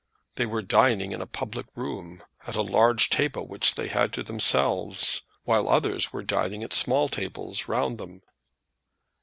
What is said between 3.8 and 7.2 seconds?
had to themselves, while others were dining at small